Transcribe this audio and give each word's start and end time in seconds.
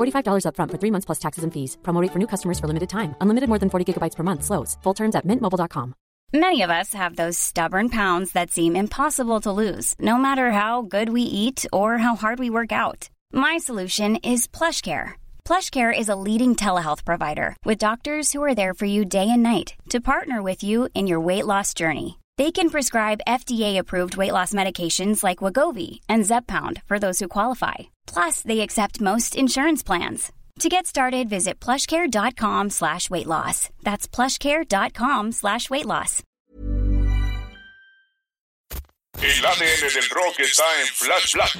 $45 0.00 0.44
upfront 0.46 0.70
for 0.70 0.78
three 0.78 0.90
months 0.90 1.06
plus 1.06 1.20
taxes 1.20 1.44
and 1.44 1.52
fees. 1.52 1.76
Promo 1.82 2.02
rate 2.02 2.12
for 2.12 2.18
new 2.18 2.26
customers 2.26 2.58
for 2.58 2.66
limited 2.66 2.88
time. 2.88 3.14
Unlimited 3.20 3.48
more 3.48 3.58
than 3.58 3.70
40 3.70 3.84
gigabytes 3.86 4.16
per 4.16 4.24
month. 4.24 4.42
Slows. 4.44 4.76
Full 4.82 4.94
terms 4.94 5.14
at 5.16 5.26
mintmobile.com. 5.26 5.94
Many 6.32 6.62
of 6.62 6.70
us 6.70 6.94
have 6.94 7.16
those 7.16 7.36
stubborn 7.36 7.88
pounds 7.88 8.32
that 8.32 8.52
seem 8.52 8.76
impossible 8.76 9.40
to 9.40 9.50
lose, 9.50 9.96
no 9.98 10.16
matter 10.16 10.52
how 10.52 10.82
good 10.82 11.08
we 11.08 11.22
eat 11.22 11.66
or 11.72 11.98
how 11.98 12.14
hard 12.14 12.38
we 12.38 12.50
work 12.50 12.70
out. 12.70 13.08
My 13.32 13.58
solution 13.58 14.14
is 14.22 14.46
PlushCare. 14.46 15.14
PlushCare 15.44 15.96
is 15.96 16.08
a 16.08 16.14
leading 16.14 16.54
telehealth 16.54 17.04
provider 17.04 17.56
with 17.64 17.78
doctors 17.86 18.32
who 18.32 18.44
are 18.44 18.54
there 18.54 18.74
for 18.74 18.86
you 18.86 19.04
day 19.04 19.28
and 19.28 19.42
night 19.42 19.74
to 19.88 20.00
partner 20.00 20.40
with 20.40 20.62
you 20.62 20.88
in 20.94 21.08
your 21.08 21.18
weight 21.18 21.46
loss 21.46 21.74
journey. 21.74 22.20
They 22.38 22.52
can 22.52 22.70
prescribe 22.70 23.26
FDA-approved 23.26 24.16
weight 24.16 24.32
loss 24.32 24.52
medications 24.52 25.24
like 25.24 25.42
Wagovi 25.42 25.98
and 26.08 26.22
Zepbound 26.22 26.80
for 26.86 27.00
those 27.00 27.18
who 27.18 27.26
qualify. 27.26 27.90
Plus, 28.12 28.42
they 28.42 28.60
accept 28.60 29.00
most 29.00 29.36
insurance 29.36 29.82
plans. 29.82 30.32
To 30.60 30.68
get 30.68 30.86
started, 30.86 31.28
visit 31.28 31.58
plushcare.com 31.58 32.70
slash 32.70 33.08
weight 33.08 33.26
loss. 33.26 33.70
That's 33.82 34.06
plushcare.com 34.06 35.32
slash 35.32 35.70
weight 35.70 35.86
loss. 35.86 36.22
El 39.22 39.46
ADN 39.46 39.94
del 39.94 40.08
rock 40.10 40.40
está 40.40 40.64
en 40.80 40.86
Flash 40.86 41.34
Black. 41.34 41.50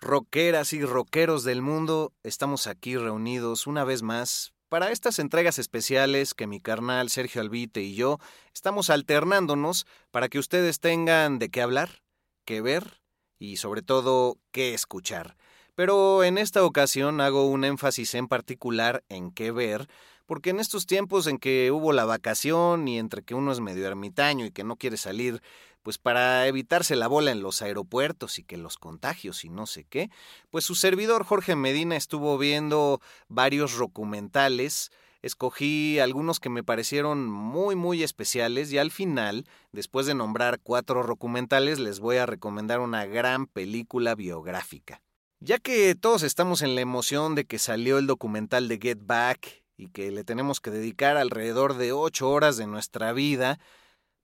Rockeras 0.00 0.72
y 0.72 0.82
rockeros 0.82 1.44
del 1.44 1.62
mundo, 1.62 2.12
estamos 2.22 2.66
aquí 2.66 2.96
reunidos 2.96 3.66
una 3.66 3.84
vez 3.84 4.02
más 4.02 4.52
para 4.68 4.90
estas 4.90 5.18
entregas 5.18 5.58
especiales 5.58 6.34
que 6.34 6.46
mi 6.46 6.60
carnal 6.60 7.10
Sergio 7.10 7.42
Albite 7.42 7.82
y 7.82 7.94
yo 7.94 8.18
estamos 8.54 8.90
alternándonos 8.90 9.86
para 10.10 10.28
que 10.28 10.38
ustedes 10.38 10.80
tengan 10.80 11.38
de 11.38 11.50
qué 11.50 11.62
hablar, 11.62 12.02
qué 12.44 12.60
ver 12.60 13.02
y 13.38 13.56
sobre 13.56 13.82
todo 13.82 14.38
qué 14.52 14.74
escuchar. 14.74 15.36
Pero 15.74 16.24
en 16.24 16.38
esta 16.38 16.64
ocasión 16.64 17.20
hago 17.20 17.46
un 17.46 17.64
énfasis 17.64 18.14
en 18.14 18.28
particular 18.28 19.02
en 19.08 19.30
qué 19.30 19.50
ver, 19.50 19.88
porque 20.26 20.50
en 20.50 20.60
estos 20.60 20.86
tiempos 20.86 21.26
en 21.26 21.38
que 21.38 21.72
hubo 21.72 21.92
la 21.92 22.04
vacación 22.04 22.86
y 22.86 22.98
entre 22.98 23.22
que 23.22 23.34
uno 23.34 23.50
es 23.50 23.60
medio 23.60 23.86
ermitaño 23.86 24.44
y 24.46 24.52
que 24.52 24.62
no 24.62 24.76
quiere 24.76 24.96
salir, 24.96 25.42
pues 25.82 25.98
para 25.98 26.46
evitarse 26.46 26.94
la 26.96 27.08
bola 27.08 27.30
en 27.30 27.42
los 27.42 27.62
aeropuertos 27.62 28.38
y 28.38 28.44
que 28.44 28.56
los 28.56 28.76
contagios 28.76 29.44
y 29.44 29.48
no 29.48 29.66
sé 29.66 29.84
qué, 29.84 30.10
pues 30.50 30.64
su 30.64 30.74
servidor 30.74 31.24
Jorge 31.24 31.56
Medina 31.56 31.96
estuvo 31.96 32.36
viendo 32.38 33.00
varios 33.28 33.76
documentales, 33.76 34.92
escogí 35.22 35.98
algunos 35.98 36.38
que 36.38 36.48
me 36.48 36.62
parecieron 36.62 37.28
muy 37.28 37.74
muy 37.76 38.02
especiales 38.02 38.72
y 38.72 38.78
al 38.78 38.90
final, 38.90 39.46
después 39.72 40.06
de 40.06 40.14
nombrar 40.14 40.60
cuatro 40.62 41.02
documentales, 41.04 41.78
les 41.78 42.00
voy 42.00 42.18
a 42.18 42.26
recomendar 42.26 42.80
una 42.80 43.06
gran 43.06 43.46
película 43.46 44.14
biográfica. 44.14 45.00
Ya 45.42 45.58
que 45.58 45.94
todos 45.94 46.22
estamos 46.22 46.60
en 46.60 46.74
la 46.74 46.82
emoción 46.82 47.34
de 47.34 47.46
que 47.46 47.58
salió 47.58 47.96
el 47.96 48.06
documental 48.06 48.68
de 48.68 48.78
Get 48.78 48.98
Back 49.00 49.64
y 49.78 49.88
que 49.88 50.10
le 50.10 50.22
tenemos 50.22 50.60
que 50.60 50.70
dedicar 50.70 51.16
alrededor 51.16 51.78
de 51.78 51.92
ocho 51.92 52.28
horas 52.30 52.58
de 52.58 52.66
nuestra 52.66 53.14
vida, 53.14 53.58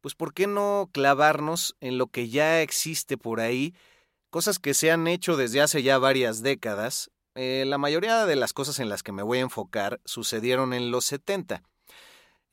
pues 0.02 0.14
¿por 0.14 0.34
qué 0.34 0.46
no 0.46 0.90
clavarnos 0.92 1.74
en 1.80 1.96
lo 1.96 2.08
que 2.08 2.28
ya 2.28 2.60
existe 2.60 3.16
por 3.16 3.40
ahí? 3.40 3.74
Cosas 4.28 4.58
que 4.58 4.74
se 4.74 4.90
han 4.90 5.06
hecho 5.06 5.38
desde 5.38 5.62
hace 5.62 5.82
ya 5.82 5.96
varias 5.96 6.42
décadas. 6.42 7.10
Eh, 7.34 7.64
la 7.66 7.78
mayoría 7.78 8.26
de 8.26 8.36
las 8.36 8.52
cosas 8.52 8.78
en 8.78 8.90
las 8.90 9.02
que 9.02 9.12
me 9.12 9.22
voy 9.22 9.38
a 9.38 9.42
enfocar 9.42 10.02
sucedieron 10.04 10.74
en 10.74 10.90
los 10.90 11.06
70. 11.06 11.62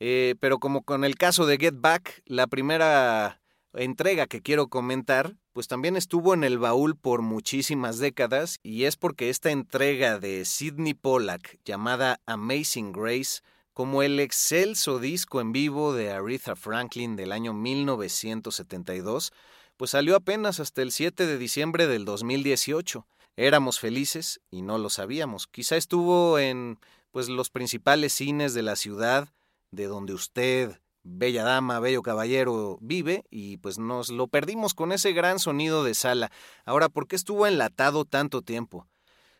Eh, 0.00 0.36
pero 0.40 0.58
como 0.58 0.84
con 0.84 1.04
el 1.04 1.16
caso 1.16 1.44
de 1.44 1.58
Get 1.58 1.74
Back, 1.76 2.22
la 2.24 2.46
primera 2.46 3.42
entrega 3.76 4.26
que 4.26 4.40
quiero 4.40 4.68
comentar, 4.68 5.36
pues 5.52 5.68
también 5.68 5.96
estuvo 5.96 6.34
en 6.34 6.44
el 6.44 6.58
baúl 6.58 6.96
por 6.96 7.22
muchísimas 7.22 7.98
décadas 7.98 8.58
y 8.62 8.84
es 8.84 8.96
porque 8.96 9.30
esta 9.30 9.50
entrega 9.50 10.18
de 10.18 10.44
Sidney 10.44 10.94
Pollack 10.94 11.58
llamada 11.64 12.20
Amazing 12.26 12.92
Grace, 12.92 13.40
como 13.72 14.02
el 14.02 14.20
excelso 14.20 14.98
disco 14.98 15.40
en 15.40 15.52
vivo 15.52 15.92
de 15.92 16.12
Aretha 16.12 16.56
Franklin 16.56 17.16
del 17.16 17.32
año 17.32 17.52
1972, 17.52 19.32
pues 19.76 19.90
salió 19.90 20.16
apenas 20.16 20.60
hasta 20.60 20.82
el 20.82 20.92
7 20.92 21.26
de 21.26 21.38
diciembre 21.38 21.86
del 21.86 22.04
2018. 22.04 23.06
éramos 23.36 23.80
felices 23.80 24.40
y 24.50 24.62
no 24.62 24.78
lo 24.78 24.90
sabíamos. 24.90 25.48
Quizá 25.48 25.76
estuvo 25.76 26.38
en 26.38 26.78
pues 27.10 27.28
los 27.28 27.50
principales 27.50 28.12
cines 28.12 28.54
de 28.54 28.62
la 28.62 28.76
ciudad, 28.76 29.28
de 29.72 29.86
donde 29.86 30.14
usted, 30.14 30.80
bella 31.04 31.44
dama, 31.44 31.78
bello 31.78 32.02
caballero, 32.02 32.78
vive, 32.80 33.24
y 33.30 33.58
pues 33.58 33.78
nos 33.78 34.08
lo 34.08 34.26
perdimos 34.26 34.74
con 34.74 34.90
ese 34.90 35.12
gran 35.12 35.38
sonido 35.38 35.84
de 35.84 35.94
sala. 35.94 36.32
Ahora, 36.64 36.88
¿por 36.88 37.06
qué 37.06 37.14
estuvo 37.14 37.46
enlatado 37.46 38.04
tanto 38.04 38.42
tiempo? 38.42 38.88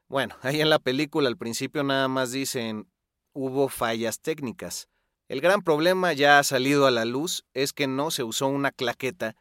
Bueno, 0.09 0.37
ahí 0.43 0.61
en 0.61 0.71
la 0.71 0.79
película 0.79 1.29
al 1.29 1.39
principio 1.39 1.83
nada 1.83 2.07
más 2.09 2.31
dicen 2.31 2.87
hubo 3.33 3.69
fallas 3.69 4.21
técnicas. 4.21 4.89
El 5.29 5.41
gran 5.41 5.63
problema 5.63 6.13
ya 6.13 6.39
ha 6.39 6.45
salido 6.45 6.87
a 6.87 6.91
la 6.91 7.07
luz 7.07 7.45
es 7.55 7.73
que 7.73 7.87
no 7.87 8.11
se 8.11 8.23
usó 8.23 8.47
una 8.47 8.71
claqueta 8.71 9.35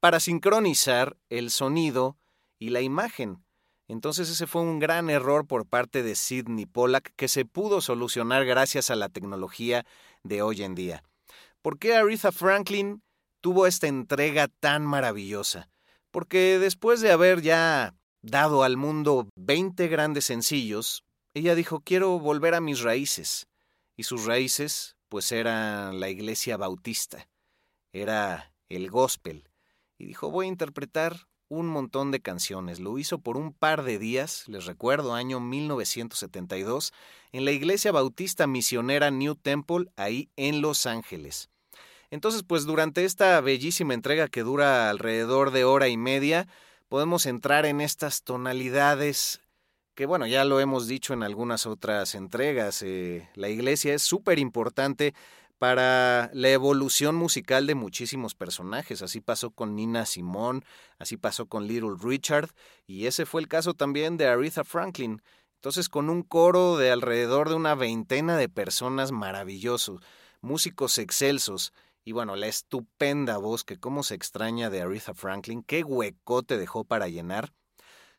para 0.00 0.18
sincronizar 0.18 1.18
el 1.28 1.50
sonido 1.50 2.16
y 2.58 2.70
la 2.70 2.80
imagen. 2.80 3.44
Entonces 3.86 4.30
ese 4.30 4.46
fue 4.46 4.62
un 4.62 4.78
gran 4.78 5.10
error 5.10 5.46
por 5.46 5.66
parte 5.66 6.02
de 6.02 6.14
Sidney 6.14 6.64
Pollack 6.64 7.12
que 7.16 7.28
se 7.28 7.44
pudo 7.44 7.80
solucionar 7.80 8.46
gracias 8.46 8.90
a 8.90 8.96
la 8.96 9.08
tecnología 9.10 9.84
de 10.22 10.42
hoy 10.42 10.62
en 10.62 10.74
día. 10.74 11.02
¿Por 11.62 11.78
qué 11.78 11.94
Aretha 11.94 12.32
Franklin 12.32 13.02
tuvo 13.40 13.66
esta 13.66 13.86
entrega 13.86 14.48
tan 14.48 14.86
maravillosa? 14.86 15.68
Porque 16.10 16.58
después 16.58 17.00
de 17.02 17.12
haber 17.12 17.42
ya 17.42 17.94
dado 18.22 18.62
al 18.62 18.76
mundo 18.76 19.28
20 19.36 19.88
grandes 19.88 20.24
sencillos, 20.24 21.04
ella 21.34 21.54
dijo, 21.54 21.80
quiero 21.80 22.18
volver 22.18 22.54
a 22.54 22.60
mis 22.60 22.80
raíces. 22.80 23.46
Y 23.96 24.04
sus 24.04 24.24
raíces, 24.24 24.96
pues 25.08 25.32
eran 25.32 26.00
la 26.00 26.08
iglesia 26.08 26.56
bautista, 26.56 27.28
era 27.92 28.54
el 28.70 28.90
gospel. 28.90 29.50
Y 29.98 30.06
dijo, 30.06 30.30
voy 30.30 30.46
a 30.46 30.48
interpretar 30.48 31.28
un 31.50 31.66
montón 31.66 32.12
de 32.12 32.20
canciones. 32.20 32.80
Lo 32.80 32.96
hizo 32.96 33.18
por 33.18 33.36
un 33.36 33.52
par 33.52 33.82
de 33.82 33.98
días, 33.98 34.44
les 34.46 34.64
recuerdo, 34.64 35.14
año 35.14 35.40
1972, 35.40 36.92
en 37.32 37.44
la 37.44 37.50
iglesia 37.50 37.92
bautista 37.92 38.46
misionera 38.46 39.10
New 39.10 39.34
Temple, 39.34 39.86
ahí 39.96 40.30
en 40.36 40.62
Los 40.62 40.86
Ángeles. 40.86 41.50
Entonces, 42.10 42.44
pues 42.44 42.64
durante 42.64 43.04
esta 43.04 43.40
bellísima 43.40 43.94
entrega 43.94 44.28
que 44.28 44.42
dura 44.42 44.90
alrededor 44.90 45.50
de 45.50 45.64
hora 45.64 45.88
y 45.88 45.96
media, 45.96 46.46
podemos 46.88 47.26
entrar 47.26 47.66
en 47.66 47.80
estas 47.80 48.22
tonalidades 48.22 49.40
que, 49.94 50.06
bueno, 50.06 50.26
ya 50.26 50.44
lo 50.44 50.60
hemos 50.60 50.86
dicho 50.86 51.14
en 51.14 51.24
algunas 51.24 51.66
otras 51.66 52.14
entregas. 52.14 52.82
Eh, 52.82 53.28
la 53.34 53.48
iglesia 53.48 53.92
es 53.92 54.02
súper 54.02 54.38
importante 54.38 55.14
para 55.60 56.30
la 56.32 56.48
evolución 56.48 57.16
musical 57.16 57.66
de 57.66 57.74
muchísimos 57.74 58.34
personajes. 58.34 59.02
Así 59.02 59.20
pasó 59.20 59.50
con 59.50 59.76
Nina 59.76 60.06
Simone, 60.06 60.62
así 60.98 61.18
pasó 61.18 61.48
con 61.48 61.66
Little 61.66 61.96
Richard, 62.02 62.48
y 62.86 63.04
ese 63.04 63.26
fue 63.26 63.42
el 63.42 63.46
caso 63.46 63.74
también 63.74 64.16
de 64.16 64.26
Aretha 64.26 64.64
Franklin. 64.64 65.20
Entonces, 65.56 65.90
con 65.90 66.08
un 66.08 66.22
coro 66.22 66.78
de 66.78 66.90
alrededor 66.90 67.50
de 67.50 67.56
una 67.56 67.74
veintena 67.74 68.38
de 68.38 68.48
personas 68.48 69.12
maravillosos, 69.12 70.00
músicos 70.40 70.96
excelsos, 70.96 71.74
y 72.04 72.12
bueno, 72.12 72.36
la 72.36 72.46
estupenda 72.46 73.36
voz 73.36 73.62
que 73.62 73.78
cómo 73.78 74.02
se 74.02 74.14
extraña 74.14 74.70
de 74.70 74.80
Aretha 74.80 75.12
Franklin, 75.12 75.62
qué 75.62 75.84
huecote 75.84 76.56
dejó 76.56 76.84
para 76.84 77.08
llenar. 77.08 77.52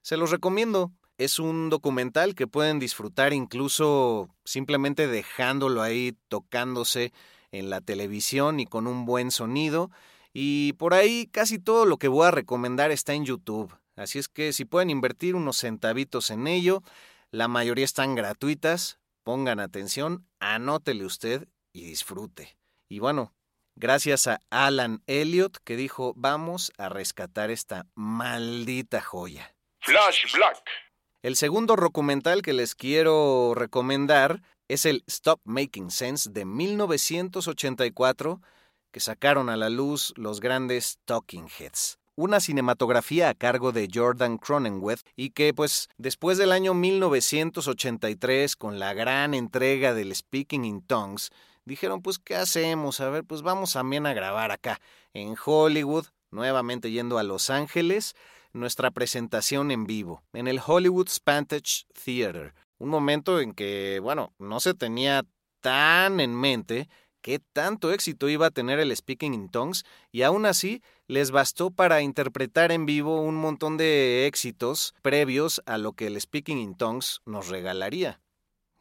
Se 0.03 0.15
los 0.15 0.29
recomiendo. 0.29 0.91
Es 1.21 1.37
un 1.37 1.69
documental 1.69 2.33
que 2.33 2.47
pueden 2.47 2.79
disfrutar 2.79 3.31
incluso 3.31 4.33
simplemente 4.43 5.05
dejándolo 5.05 5.83
ahí 5.83 6.17
tocándose 6.29 7.13
en 7.51 7.69
la 7.69 7.79
televisión 7.79 8.59
y 8.59 8.65
con 8.65 8.87
un 8.87 9.05
buen 9.05 9.29
sonido. 9.29 9.91
Y 10.33 10.73
por 10.79 10.95
ahí 10.95 11.27
casi 11.31 11.59
todo 11.59 11.85
lo 11.85 11.97
que 11.97 12.07
voy 12.07 12.25
a 12.25 12.31
recomendar 12.31 12.89
está 12.89 13.13
en 13.13 13.25
YouTube. 13.25 13.71
Así 13.95 14.17
es 14.17 14.29
que 14.29 14.51
si 14.51 14.65
pueden 14.65 14.89
invertir 14.89 15.35
unos 15.35 15.57
centavitos 15.57 16.31
en 16.31 16.47
ello, 16.47 16.81
la 17.29 17.47
mayoría 17.47 17.85
están 17.85 18.15
gratuitas. 18.15 18.97
Pongan 19.23 19.59
atención, 19.59 20.27
anótele 20.39 21.05
usted 21.05 21.47
y 21.71 21.83
disfrute. 21.83 22.57
Y 22.89 22.97
bueno, 22.97 23.31
gracias 23.75 24.25
a 24.25 24.41
Alan 24.49 25.03
Elliot 25.05 25.59
que 25.63 25.75
dijo, 25.75 26.13
vamos 26.15 26.73
a 26.79 26.89
rescatar 26.89 27.51
esta 27.51 27.85
maldita 27.93 29.01
joya. 29.01 29.53
Flash 29.81 30.33
Black. 30.33 30.90
El 31.23 31.35
segundo 31.35 31.75
documental 31.75 32.41
que 32.41 32.51
les 32.51 32.73
quiero 32.73 33.53
recomendar 33.53 34.41
es 34.67 34.87
el 34.87 35.03
Stop 35.05 35.39
Making 35.43 35.91
Sense 35.91 36.31
de 36.31 36.45
1984 36.45 38.41
que 38.89 38.99
sacaron 38.99 39.47
a 39.49 39.55
la 39.55 39.69
luz 39.69 40.13
los 40.15 40.39
grandes 40.39 40.97
Talking 41.05 41.47
Heads. 41.59 41.99
Una 42.15 42.39
cinematografía 42.39 43.29
a 43.29 43.35
cargo 43.35 43.71
de 43.71 43.87
Jordan 43.93 44.39
Cronenweth 44.39 45.01
y 45.15 45.29
que 45.29 45.53
pues 45.53 45.89
después 45.99 46.39
del 46.39 46.51
año 46.51 46.73
1983 46.73 48.55
con 48.55 48.79
la 48.79 48.95
gran 48.95 49.35
entrega 49.35 49.93
del 49.93 50.15
Speaking 50.15 50.65
in 50.65 50.81
Tongues 50.81 51.29
dijeron 51.65 52.01
pues 52.01 52.17
¿qué 52.17 52.35
hacemos? 52.35 52.99
A 52.99 53.11
ver 53.11 53.25
pues 53.25 53.43
vamos 53.43 53.73
también 53.73 54.07
a 54.07 54.15
grabar 54.15 54.49
acá 54.49 54.81
en 55.13 55.35
Hollywood, 55.45 56.07
nuevamente 56.31 56.89
yendo 56.89 57.19
a 57.19 57.23
Los 57.23 57.51
Ángeles 57.51 58.15
nuestra 58.53 58.91
presentación 58.91 59.71
en 59.71 59.85
vivo 59.85 60.23
en 60.33 60.47
el 60.47 60.59
Hollywood 60.65 61.07
Spantage 61.07 61.85
Theater. 62.03 62.53
Un 62.77 62.89
momento 62.89 63.39
en 63.39 63.53
que, 63.53 63.99
bueno, 64.01 64.33
no 64.39 64.59
se 64.59 64.73
tenía 64.73 65.23
tan 65.61 66.19
en 66.19 66.35
mente 66.35 66.89
qué 67.21 67.39
tanto 67.39 67.91
éxito 67.91 68.29
iba 68.29 68.47
a 68.47 68.51
tener 68.51 68.79
el 68.79 68.95
Speaking 68.95 69.33
in 69.33 69.49
Tongues 69.49 69.85
y 70.11 70.23
aún 70.23 70.45
así 70.45 70.81
les 71.07 71.31
bastó 71.31 71.71
para 71.71 72.01
interpretar 72.01 72.71
en 72.71 72.85
vivo 72.85 73.21
un 73.21 73.35
montón 73.35 73.77
de 73.77 74.25
éxitos 74.25 74.93
previos 75.01 75.61
a 75.65 75.77
lo 75.77 75.93
que 75.93 76.07
el 76.07 76.19
Speaking 76.19 76.57
in 76.57 76.75
Tongues 76.75 77.21
nos 77.25 77.49
regalaría. 77.49 78.19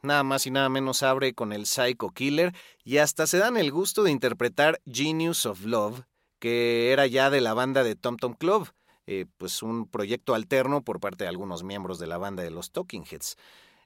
Nada 0.03 0.23
más 0.23 0.47
y 0.47 0.51
nada 0.51 0.69
menos 0.69 1.03
abre 1.03 1.33
con 1.33 1.53
el 1.53 1.67
Psycho 1.67 2.09
Killer 2.09 2.53
y 2.83 2.97
hasta 2.97 3.27
se 3.27 3.37
dan 3.37 3.55
el 3.55 3.71
gusto 3.71 4.03
de 4.03 4.11
interpretar 4.11 4.81
Genius 4.91 5.45
of 5.45 5.63
Love, 5.63 6.01
que 6.39 6.91
era 6.91 7.05
ya 7.05 7.29
de 7.29 7.39
la 7.39 7.53
banda 7.53 7.83
de 7.83 7.95
Tom 7.95 8.17
Tom 8.17 8.33
Club. 8.33 8.67
Eh, 9.13 9.25
pues 9.37 9.61
un 9.61 9.87
proyecto 9.87 10.35
alterno 10.35 10.83
por 10.83 11.01
parte 11.01 11.25
de 11.25 11.27
algunos 11.27 11.65
miembros 11.65 11.99
de 11.99 12.07
la 12.07 12.17
banda 12.17 12.43
de 12.43 12.49
los 12.49 12.71
Talking 12.71 13.03
Heads. 13.03 13.35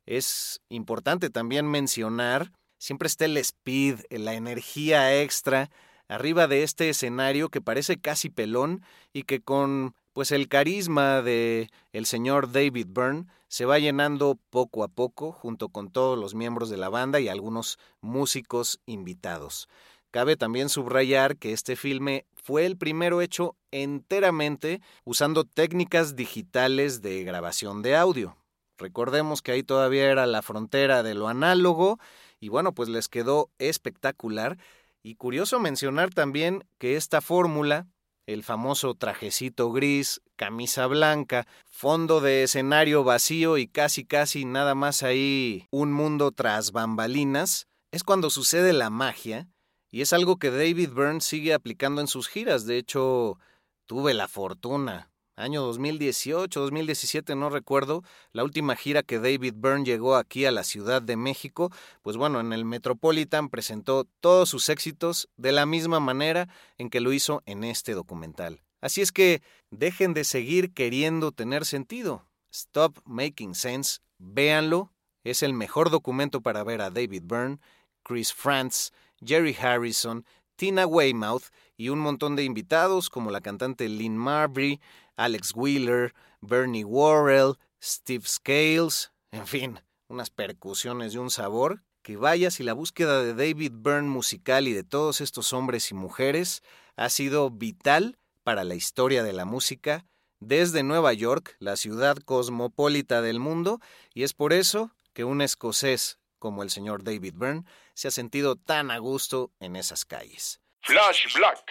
Es 0.06 0.62
importante 0.70 1.32
también 1.32 1.66
mencionar, 1.66 2.52
siempre 2.78 3.08
está 3.08 3.26
el 3.26 3.36
speed, 3.38 4.02
la 4.12 4.36
energía 4.36 5.20
extra 5.20 5.72
arriba 6.08 6.46
de 6.46 6.62
este 6.62 6.90
escenario 6.90 7.50
que 7.50 7.60
parece 7.60 7.98
casi 7.98 8.30
pelón 8.30 8.84
y 9.14 9.24
que 9.24 9.42
con 9.42 9.96
pues 10.14 10.30
el 10.30 10.48
carisma 10.48 11.24
de 11.24 11.72
el 11.92 12.06
señor 12.06 12.52
David 12.52 12.90
Byrne 12.90 13.26
se 13.48 13.66
va 13.66 13.80
llenando 13.80 14.38
poco 14.52 14.84
a 14.84 14.90
poco 14.90 15.32
junto 15.32 15.70
con 15.70 15.90
todos 15.90 16.20
los 16.20 16.36
miembros 16.36 16.70
de 16.70 16.78
la 16.78 16.90
banda 16.90 17.20
y 17.20 17.30
algunos 17.30 17.80
músicos 18.00 18.80
invitados. 18.86 19.70
Cabe 20.16 20.38
también 20.38 20.70
subrayar 20.70 21.36
que 21.36 21.52
este 21.52 21.76
filme 21.76 22.26
fue 22.42 22.66
el 22.66 22.78
primero 22.78 23.20
hecho 23.20 23.58
enteramente 23.72 24.80
usando 25.04 25.44
técnicas 25.44 26.16
digitales 26.16 27.02
de 27.02 27.26
grabación 27.26 27.82
de 27.82 27.98
audio. 27.98 28.38
Recordemos 28.78 29.42
que 29.42 29.52
ahí 29.52 29.62
todavía 29.62 30.10
era 30.10 30.26
la 30.26 30.42
frontera 30.42 31.04
de 31.04 31.16
lo 31.16 31.28
análogo 31.28 32.00
y 32.40 32.48
bueno, 32.48 32.74
pues 32.74 32.88
les 32.88 33.10
quedó 33.10 33.50
espectacular. 33.60 34.58
Y 35.04 35.16
curioso 35.16 35.60
mencionar 35.60 36.12
también 36.12 36.64
que 36.78 36.96
esta 36.96 37.20
fórmula, 37.20 37.86
el 38.26 38.44
famoso 38.44 38.96
trajecito 38.96 39.74
gris, 39.74 40.22
camisa 40.38 40.88
blanca, 40.88 41.46
fondo 41.66 42.22
de 42.22 42.44
escenario 42.44 43.04
vacío 43.04 43.58
y 43.58 43.68
casi 43.68 44.06
casi 44.06 44.46
nada 44.46 44.76
más 44.76 45.04
ahí 45.04 45.68
un 45.72 45.92
mundo 45.92 46.32
tras 46.32 46.72
bambalinas, 46.72 47.68
es 47.92 48.06
cuando 48.06 48.30
sucede 48.30 48.72
la 48.72 48.90
magia 48.90 49.50
y 49.92 50.02
es 50.02 50.14
algo 50.14 50.38
que 50.38 50.52
David 50.52 50.92
Byrne 50.92 51.22
sigue 51.22 51.54
aplicando 51.54 52.02
en 52.02 52.08
sus 52.08 52.28
giras. 52.28 52.66
De 52.66 52.78
hecho, 52.78 53.40
tuve 53.86 54.14
la 54.14 54.28
fortuna. 54.28 55.12
Año 55.38 55.62
2018, 55.64 56.62
2017, 56.62 57.36
no 57.36 57.50
recuerdo, 57.50 58.04
la 58.32 58.46
última 58.46 58.78
gira 58.78 59.04
que 59.04 59.20
David 59.20 59.56
Byrne 59.58 59.84
llegó 59.84 60.16
aquí 60.16 60.46
a 60.46 60.52
la 60.52 60.64
Ciudad 60.64 61.02
de 61.02 61.18
México, 61.18 61.72
pues 62.04 62.16
bueno, 62.16 62.40
en 62.40 62.54
el 62.54 62.64
Metropolitan 62.64 63.50
presentó 63.50 64.08
todos 64.22 64.48
sus 64.48 64.70
éxitos 64.70 65.28
de 65.36 65.52
la 65.52 65.66
misma 65.66 66.00
manera 66.00 66.48
en 66.78 66.90
que 66.90 67.02
lo 67.02 67.12
hizo 67.12 67.44
en 67.46 67.66
este 67.66 67.94
documental. 67.94 68.62
Así 68.80 69.02
es 69.02 69.12
que 69.12 69.42
dejen 69.72 70.14
de 70.14 70.24
seguir 70.24 70.74
queriendo 70.74 71.34
tener 71.34 71.66
sentido. 71.66 72.26
Stop 72.50 73.00
Making 73.04 73.56
Sense, 73.56 74.00
véanlo, 74.18 74.94
es 75.26 75.44
el 75.44 75.52
mejor 75.52 75.90
documento 75.90 76.40
para 76.40 76.64
ver 76.64 76.82
a 76.82 76.92
David 76.92 77.24
Byrne, 77.26 77.60
Chris 78.04 78.34
Frantz, 78.34 78.92
Jerry 79.26 79.56
Harrison, 79.60 80.26
Tina 80.56 80.86
Weymouth 80.86 81.46
y 81.78 81.90
un 81.90 82.00
montón 82.00 82.36
de 82.36 82.44
invitados 82.44 83.10
como 83.10 83.32
la 83.32 83.42
cantante 83.42 83.90
Lynn 83.90 84.18
Marbury, 84.18 84.80
Alex 85.16 85.54
Wheeler, 85.56 86.14
Bernie 86.42 86.86
Worrell, 86.86 87.56
Steve 87.82 88.26
Scales, 88.26 89.12
en 89.32 89.48
fin, 89.48 89.80
unas 90.08 90.30
percusiones 90.30 91.14
de 91.14 91.20
un 91.20 91.30
sabor 91.30 91.84
que 92.02 92.18
vaya 92.18 92.52
si 92.52 92.64
la 92.64 92.74
búsqueda 92.74 93.24
de 93.24 93.34
David 93.34 93.72
Byrne 93.74 94.08
musical 94.08 94.68
y 94.68 94.74
de 94.74 94.84
todos 94.84 95.22
estos 95.22 95.54
hombres 95.54 95.92
y 95.92 95.96
mujeres 95.96 96.62
ha 96.96 97.10
sido 97.10 97.50
vital 97.50 98.18
para 98.44 98.64
la 98.64 98.76
historia 98.76 99.24
de 99.24 99.34
la 99.34 99.44
música 99.44 100.06
desde 100.40 100.84
Nueva 100.84 101.14
York, 101.14 101.56
la 101.60 101.76
ciudad 101.76 102.18
cosmopolita 102.18 103.22
del 103.22 103.40
mundo, 103.40 103.80
y 104.14 104.24
es 104.24 104.34
por 104.34 104.54
eso 104.54 104.92
que 105.14 105.24
un 105.24 105.42
escocés 105.42 106.20
como 106.46 106.62
el 106.62 106.70
señor 106.70 107.04
David 107.04 107.34
Byrne 107.38 107.64
se 107.96 108.08
ha 108.08 108.12
sentido 108.12 108.56
tan 108.56 108.92
a 108.92 109.00
gusto 109.00 109.52
en 109.60 109.76
esas 109.76 110.06
calles. 110.06 110.62
Flash 110.84 111.34
Black. 111.36 111.66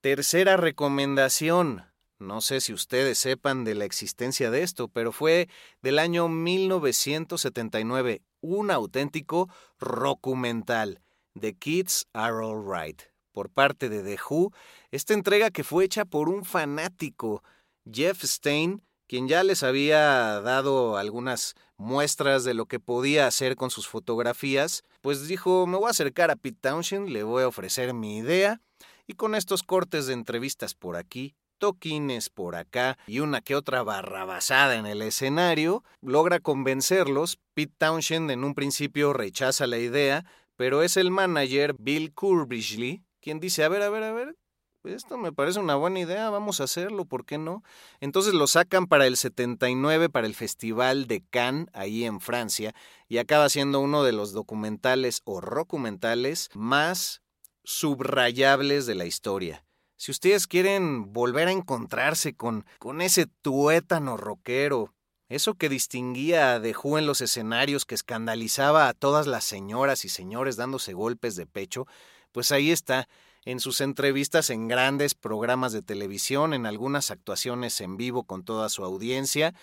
Tercera 0.00 0.56
recomendación. 0.56 1.84
No 2.20 2.40
sé 2.40 2.60
si 2.60 2.72
ustedes 2.72 3.18
sepan 3.18 3.64
de 3.64 3.74
la 3.74 3.86
existencia 3.86 4.52
de 4.52 4.62
esto, 4.62 4.86
pero 4.86 5.10
fue 5.10 5.48
del 5.82 5.98
año 5.98 6.28
1979, 6.28 8.22
un 8.40 8.70
auténtico 8.70 9.48
documental, 9.80 11.02
The 11.36 11.56
Kids 11.56 12.06
Are 12.12 12.36
Alright, 12.36 13.02
por 13.32 13.50
parte 13.50 13.88
de 13.88 14.04
The 14.04 14.16
Who, 14.30 14.52
esta 14.92 15.12
entrega 15.12 15.50
que 15.50 15.64
fue 15.64 15.86
hecha 15.86 16.04
por 16.04 16.28
un 16.28 16.44
fanático, 16.44 17.42
Jeff 17.90 18.22
Stein, 18.22 18.80
quien 19.08 19.26
ya 19.26 19.42
les 19.42 19.62
había 19.62 20.40
dado 20.40 20.96
algunas 20.96 21.54
muestras 21.76 22.44
de 22.44 22.54
lo 22.54 22.66
que 22.66 22.78
podía 22.78 23.26
hacer 23.26 23.56
con 23.56 23.70
sus 23.70 23.88
fotografías, 23.88 24.84
pues 25.00 25.26
dijo, 25.26 25.66
me 25.66 25.78
voy 25.78 25.88
a 25.88 25.90
acercar 25.90 26.30
a 26.30 26.36
Pete 26.36 26.58
Townshend, 26.60 27.08
le 27.08 27.22
voy 27.22 27.42
a 27.42 27.48
ofrecer 27.48 27.94
mi 27.94 28.18
idea, 28.18 28.60
y 29.06 29.14
con 29.14 29.34
estos 29.34 29.62
cortes 29.62 30.06
de 30.06 30.12
entrevistas 30.12 30.74
por 30.74 30.96
aquí, 30.96 31.34
toquines 31.58 32.30
por 32.30 32.54
acá 32.54 32.96
y 33.06 33.18
una 33.18 33.40
que 33.40 33.56
otra 33.56 33.82
barrabasada 33.82 34.76
en 34.76 34.86
el 34.86 35.02
escenario, 35.02 35.82
logra 36.00 36.38
convencerlos. 36.38 37.38
Pete 37.54 37.74
Townshend 37.78 38.30
en 38.30 38.44
un 38.44 38.54
principio 38.54 39.12
rechaza 39.12 39.66
la 39.66 39.78
idea, 39.78 40.24
pero 40.56 40.82
es 40.82 40.96
el 40.96 41.10
manager 41.10 41.74
Bill 41.78 42.12
Curbishley 42.14 43.02
quien 43.20 43.40
dice, 43.40 43.64
a 43.64 43.68
ver, 43.68 43.82
a 43.82 43.90
ver, 43.90 44.04
a 44.04 44.12
ver, 44.12 44.36
esto 44.84 45.18
me 45.18 45.32
parece 45.32 45.58
una 45.58 45.74
buena 45.74 46.00
idea, 46.00 46.30
vamos 46.30 46.60
a 46.60 46.64
hacerlo, 46.64 47.04
¿por 47.04 47.24
qué 47.24 47.38
no? 47.38 47.62
Entonces 48.00 48.34
lo 48.34 48.46
sacan 48.46 48.86
para 48.86 49.06
el 49.06 49.16
79, 49.16 50.08
para 50.08 50.26
el 50.26 50.34
Festival 50.34 51.06
de 51.06 51.22
Cannes, 51.28 51.68
ahí 51.72 52.04
en 52.04 52.20
Francia, 52.20 52.74
y 53.08 53.18
acaba 53.18 53.48
siendo 53.48 53.80
uno 53.80 54.02
de 54.02 54.12
los 54.12 54.32
documentales 54.32 55.22
o 55.24 55.40
documentales 55.40 56.48
más 56.54 57.22
subrayables 57.64 58.86
de 58.86 58.94
la 58.94 59.04
historia. 59.04 59.64
Si 59.96 60.12
ustedes 60.12 60.46
quieren 60.46 61.12
volver 61.12 61.48
a 61.48 61.52
encontrarse 61.52 62.34
con, 62.34 62.64
con 62.78 63.00
ese 63.00 63.26
tuétano 63.26 64.16
rockero, 64.16 64.94
eso 65.28 65.54
que 65.54 65.68
distinguía 65.68 66.54
a 66.54 66.62
The 66.62 66.74
en 66.84 67.06
los 67.06 67.20
escenarios, 67.20 67.84
que 67.84 67.94
escandalizaba 67.94 68.88
a 68.88 68.94
todas 68.94 69.26
las 69.26 69.44
señoras 69.44 70.04
y 70.04 70.08
señores 70.08 70.56
dándose 70.56 70.94
golpes 70.94 71.36
de 71.36 71.46
pecho, 71.46 71.86
pues 72.32 72.52
ahí 72.52 72.70
está, 72.70 73.08
en 73.44 73.60
sus 73.60 73.80
entrevistas 73.80 74.50
en 74.50 74.68
grandes 74.68 75.14
programas 75.14 75.72
de 75.72 75.82
televisión, 75.82 76.54
en 76.54 76.66
algunas 76.66 77.10
actuaciones 77.10 77.80
en 77.80 77.96
vivo 77.96 78.24
con 78.24 78.44
toda 78.44 78.68
su 78.68 78.84
audiencia, 78.84 79.54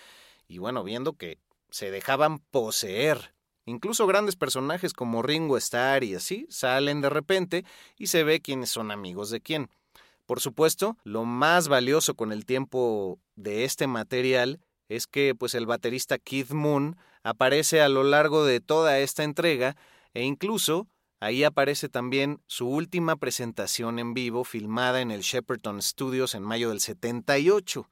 y 0.47 0.57
bueno, 0.57 0.83
viendo 0.83 1.13
que 1.13 1.39
se 1.69 1.91
dejaban 1.91 2.39
poseer. 2.39 3.33
Incluso 3.65 4.05
grandes 4.05 4.35
personajes 4.35 4.93
como 4.93 5.23
Ringo 5.23 5.57
Starr 5.57 6.03
y 6.03 6.15
así 6.15 6.45
salen 6.49 7.01
de 7.01 7.09
repente 7.09 7.65
y 7.97 8.07
se 8.07 8.23
ve 8.23 8.39
quiénes 8.39 8.69
son 8.69 8.91
amigos 8.91 9.31
de 9.31 9.41
quién. 9.41 9.69
Por 10.25 10.39
supuesto, 10.39 10.97
lo 11.03 11.25
más 11.25 11.67
valioso 11.67 12.15
con 12.15 12.31
el 12.31 12.45
tiempo 12.45 13.19
de 13.35 13.63
este 13.63 13.87
material 13.87 14.59
es 14.87 15.07
que 15.07 15.35
pues 15.35 15.55
el 15.55 15.65
baterista 15.65 16.17
Keith 16.19 16.51
Moon 16.51 16.95
aparece 17.23 17.81
a 17.81 17.89
lo 17.89 18.03
largo 18.03 18.45
de 18.45 18.59
toda 18.59 18.99
esta 18.99 19.23
entrega 19.23 19.75
e 20.13 20.23
incluso 20.23 20.87
Ahí 21.19 21.43
aparece 21.43 21.89
también 21.89 22.41
su 22.45 22.67
última 22.67 23.15
presentación 23.15 23.99
en 23.99 24.13
vivo 24.13 24.43
filmada 24.43 25.01
en 25.01 25.11
el 25.11 25.21
Shepperton 25.21 25.81
Studios 25.81 26.35
en 26.35 26.43
mayo 26.43 26.69
del 26.69 26.81
78, 26.81 27.89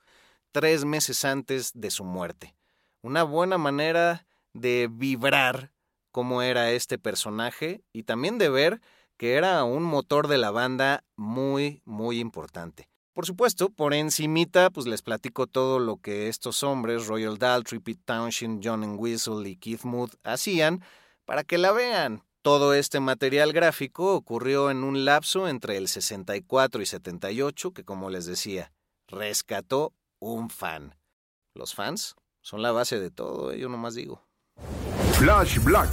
tres 0.52 0.86
meses 0.86 1.24
antes 1.24 1.72
de 1.74 1.90
su 1.90 2.04
muerte. 2.04 2.56
Una 3.02 3.24
buena 3.24 3.58
manera 3.58 4.28
de 4.54 4.90
vibrar 4.92 5.72
cómo 6.12 6.42
era 6.42 6.72
este 6.72 7.00
personaje 7.00 7.82
y 7.92 8.04
también 8.04 8.38
de 8.38 8.50
ver 8.50 8.82
que 9.18 9.36
era 9.36 9.64
un 9.64 9.84
motor 9.84 10.28
de 10.28 10.38
la 10.38 10.52
banda 10.52 11.04
muy, 11.16 11.82
muy 11.86 12.20
importante. 12.20 12.90
Por 13.14 13.26
supuesto, 13.26 13.70
por 13.70 13.94
encimita, 13.94 14.70
pues 14.70 14.88
les 14.88 15.02
platico 15.02 15.48
todo 15.48 15.80
lo 15.80 15.98
que 15.98 16.30
estos 16.30 16.64
hombres, 16.64 17.08
Royal 17.08 17.38
Daltrey, 17.38 17.80
Pete 17.80 18.02
Townshend, 18.06 18.62
John 18.64 18.96
Whistle 18.98 19.48
y 19.48 19.56
Keith 19.56 19.84
Mood, 19.84 20.12
hacían 20.24 20.84
para 21.26 21.44
que 21.44 21.58
la 21.58 21.72
vean, 21.72 22.24
todo 22.44 22.74
este 22.74 23.00
material 23.00 23.54
gráfico 23.54 24.14
ocurrió 24.14 24.70
en 24.70 24.84
un 24.84 25.06
lapso 25.06 25.48
entre 25.48 25.78
el 25.78 25.88
64 25.88 26.82
y 26.82 26.86
78 26.86 27.72
que, 27.72 27.86
como 27.86 28.10
les 28.10 28.26
decía, 28.26 28.74
rescató 29.08 29.94
un 30.20 30.50
fan. 30.50 30.94
Los 31.56 31.74
fans 31.74 32.16
son 32.42 32.62
la 32.62 32.74
base 32.74 33.00
de 33.00 33.12
todo, 33.12 33.54
¿eh? 33.54 33.60
yo 33.60 33.70
nomás 33.70 33.96
digo. 33.96 34.28
Flash 35.14 35.64
Black. 35.64 35.90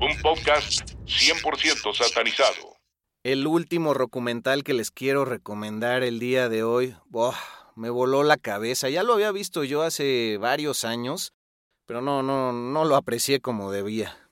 Un 0.00 0.16
podcast 0.22 0.92
100% 1.06 1.92
satanizado. 1.92 2.76
El 3.24 3.48
último 3.48 3.94
documental 3.94 4.62
que 4.62 4.74
les 4.74 4.92
quiero 4.92 5.24
recomendar 5.24 6.04
el 6.04 6.20
día 6.20 6.48
de 6.48 6.62
hoy, 6.62 6.94
me 7.74 7.90
voló 7.90 8.22
la 8.22 8.36
cabeza. 8.36 8.88
Ya 8.90 9.02
lo 9.02 9.14
había 9.14 9.32
visto 9.32 9.64
yo 9.64 9.82
hace 9.82 10.36
varios 10.38 10.84
años, 10.84 11.32
pero 11.84 12.00
no, 12.00 12.22
no, 12.22 12.52
no 12.52 12.84
lo 12.84 12.94
aprecié 12.94 13.40
como 13.40 13.72
debía. 13.72 14.23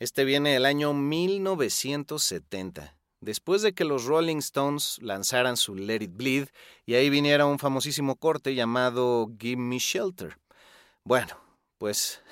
Este 0.00 0.24
viene 0.24 0.52
del 0.52 0.64
año 0.64 0.94
1970, 0.94 2.94
después 3.20 3.62
de 3.62 3.72
que 3.72 3.84
los 3.84 4.04
Rolling 4.04 4.36
Stones 4.36 4.98
lanzaran 5.02 5.56
su 5.56 5.74
Let 5.74 6.04
It 6.04 6.12
Bleed 6.14 6.48
y 6.86 6.94
ahí 6.94 7.10
viniera 7.10 7.46
un 7.46 7.58
famosísimo 7.58 8.14
corte 8.14 8.54
llamado 8.54 9.28
Give 9.40 9.60
Me 9.60 9.80
Shelter. 9.80 10.38
Bueno, 11.02 11.36
pues 11.78 12.22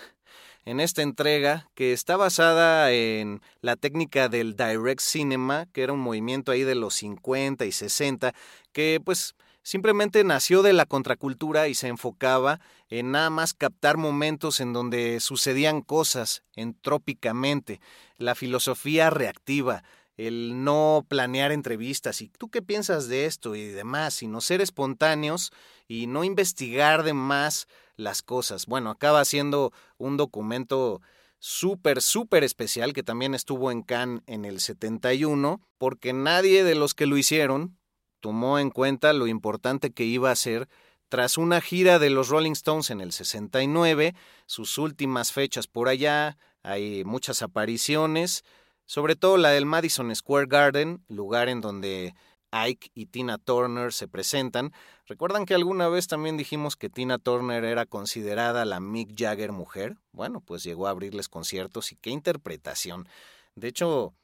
en 0.65 0.79
esta 0.79 1.03
entrega, 1.03 1.69
que 1.75 1.93
está 1.93 2.17
basada 2.17 2.93
en 2.93 3.43
la 3.63 3.75
técnica 3.75 4.29
del 4.29 4.55
direct 4.55 5.01
cinema, 5.01 5.67
que 5.73 5.83
era 5.83 5.93
un 5.93 5.99
movimiento 5.99 6.53
ahí 6.53 6.63
de 6.63 6.77
los 6.77 6.95
50 6.95 7.65
y 7.65 7.73
60, 7.73 8.33
que 8.71 9.01
pues 9.05 9.35
simplemente 9.67 10.23
nació 10.23 10.63
de 10.63 10.73
la 10.73 10.87
contracultura 10.87 11.67
y 11.67 11.75
se 11.75 11.89
enfocaba 11.89 12.61
en 12.89 13.11
nada 13.11 13.31
más 13.31 13.53
captar 13.53 13.97
momentos 13.97 14.61
en 14.61 14.73
donde 14.73 15.19
sucedían 15.19 15.83
cosas 15.83 16.45
entrópicamente, 16.55 17.81
la 18.17 18.37
filosofía 18.37 19.11
reactiva, 19.11 19.83
el 20.17 20.63
no 20.63 21.05
planear 21.09 21.51
entrevistas 21.51 22.23
y 22.23 22.29
tú 22.29 22.49
qué 22.49 22.63
piensas 22.63 23.09
de 23.09 23.27
esto 23.27 23.57
y 23.57 23.65
demás, 23.65 24.15
sino 24.15 24.41
ser 24.41 24.61
espontáneos 24.61 25.51
y 25.89 26.07
no 26.07 26.23
investigar 26.23 27.03
de 27.03 27.15
más 27.15 27.67
las 27.97 28.23
cosas. 28.23 28.67
Bueno, 28.67 28.91
acaba 28.91 29.25
siendo 29.25 29.73
un 29.99 30.17
documento 30.17 31.03
súper, 31.41 32.03
súper 32.03 32.45
especial 32.45 32.93
que 32.93 33.03
también 33.03 33.35
estuvo 33.35 33.73
en 33.73 33.83
Cannes 33.83 34.23
en 34.29 34.45
el 34.45 34.61
71, 34.61 35.61
porque 35.77 36.13
nadie 36.13 36.63
de 36.63 36.77
los 36.77 36.95
que 36.95 37.07
lo 37.07 37.17
hicieron 37.17 37.77
tomó 38.21 38.59
en 38.59 38.71
cuenta 38.71 39.13
lo 39.13 39.27
importante 39.27 39.91
que 39.91 40.05
iba 40.05 40.31
a 40.31 40.37
ser 40.37 40.69
tras 41.09 41.39
una 41.39 41.61
gira 41.61 41.99
de 41.99 42.11
los 42.11 42.29
Rolling 42.29 42.53
Stones 42.53 42.91
en 42.91 43.01
el 43.01 43.13
69, 43.13 44.15
sus 44.47 44.77
últimas 44.77 45.31
fechas 45.31 45.69
por 45.69 45.89
allá, 45.89 46.37
hay 46.65 47.05
muchas 47.05 47.43
apariciones, 47.43 48.45
sobre 48.87 49.15
todo 49.15 49.37
la 49.37 49.51
del 49.51 49.67
Madison 49.67 50.15
Square 50.15 50.47
Garden, 50.49 51.05
lugar 51.07 51.49
en 51.49 51.61
donde 51.61 52.15
Ike 52.51 52.91
y 52.95 53.07
Tina 53.07 53.39
Turner 53.39 53.93
se 53.93 54.09
presentan. 54.09 54.73
¿Recuerdan 55.07 55.47
que 55.47 55.55
alguna 55.55 55.89
vez 55.89 56.09
también 56.09 56.37
dijimos 56.37 56.75
que 56.75 56.91
Tina 56.91 57.19
Turner 57.19 57.65
era 57.65 57.87
considerada 57.87 58.65
la 58.65 58.81
Mick 58.81 59.13
Jagger 59.17 59.53
mujer? 59.53 59.97
Bueno, 60.11 60.41
pues 60.41 60.65
llegó 60.65 60.89
a 60.89 60.91
abrirles 60.91 61.29
conciertos 61.29 61.93
y 61.93 61.97
qué 61.97 62.11
interpretación. 62.11 63.09
De 63.55 63.69
hecho, 63.69 64.15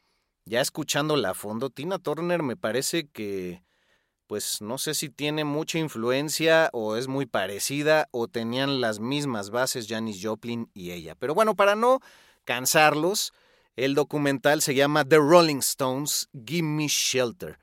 ya 0.44 0.60
escuchándola 0.60 1.30
a 1.30 1.34
fondo, 1.34 1.70
Tina 1.70 2.00
Turner 2.00 2.42
me 2.42 2.56
parece 2.56 3.06
que 3.06 3.62
pues 4.32 4.62
no 4.62 4.78
sé 4.78 4.94
si 4.94 5.10
tiene 5.10 5.44
mucha 5.44 5.78
influencia 5.78 6.70
o 6.72 6.96
es 6.96 7.06
muy 7.06 7.26
parecida 7.26 8.08
o 8.12 8.28
tenían 8.28 8.80
las 8.80 8.98
mismas 8.98 9.50
bases 9.50 9.86
Janis 9.86 10.20
Joplin 10.22 10.70
y 10.72 10.92
ella. 10.92 11.14
Pero 11.16 11.34
bueno, 11.34 11.54
para 11.54 11.76
no 11.76 12.00
cansarlos, 12.44 13.34
el 13.76 13.94
documental 13.94 14.62
se 14.62 14.74
llama 14.74 15.04
The 15.04 15.18
Rolling 15.18 15.58
Stones, 15.58 16.30
Give 16.46 16.66
Me 16.66 16.86
Shelter. 16.88 17.58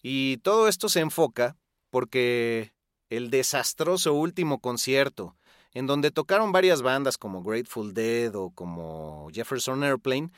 Y 0.00 0.36
todo 0.44 0.68
esto 0.68 0.88
se 0.88 1.00
enfoca 1.00 1.56
porque 1.90 2.72
el 3.10 3.28
desastroso 3.28 4.14
último 4.14 4.60
concierto, 4.60 5.34
en 5.72 5.88
donde 5.88 6.12
tocaron 6.12 6.52
varias 6.52 6.82
bandas 6.82 7.18
como 7.18 7.42
Grateful 7.42 7.94
Dead 7.94 8.32
o 8.36 8.50
como 8.50 9.28
Jefferson 9.32 9.82
Airplane, 9.82 10.30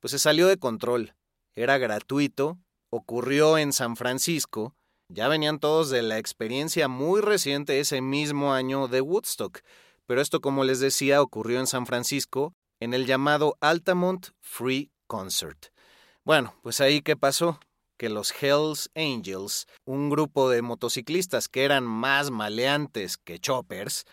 pues 0.00 0.10
se 0.10 0.18
salió 0.18 0.48
de 0.48 0.56
control. 0.56 1.14
Era 1.54 1.78
gratuito, 1.78 2.58
ocurrió 2.90 3.56
en 3.56 3.72
San 3.72 3.94
Francisco, 3.94 4.74
ya 5.12 5.28
venían 5.28 5.58
todos 5.58 5.90
de 5.90 6.02
la 6.02 6.18
experiencia 6.18 6.88
muy 6.88 7.20
reciente 7.20 7.80
ese 7.80 8.00
mismo 8.00 8.52
año 8.52 8.88
de 8.88 9.00
Woodstock, 9.00 9.60
pero 10.06 10.20
esto, 10.20 10.40
como 10.40 10.64
les 10.64 10.80
decía, 10.80 11.22
ocurrió 11.22 11.60
en 11.60 11.66
San 11.66 11.86
Francisco 11.86 12.54
en 12.80 12.94
el 12.94 13.06
llamado 13.06 13.56
Altamont 13.60 14.28
Free 14.40 14.90
Concert. 15.06 15.66
Bueno, 16.24 16.54
pues 16.62 16.80
ahí 16.80 17.02
qué 17.02 17.16
pasó? 17.16 17.58
que 18.02 18.08
los 18.08 18.34
Hells 18.42 18.90
Angels, 18.96 19.68
un 19.84 20.10
grupo 20.10 20.50
de 20.50 20.60
motociclistas 20.60 21.48
que 21.48 21.64
eran 21.64 21.84
más 21.84 22.32
maleantes 22.32 23.16
que 23.16 23.38
choppers, 23.38 24.06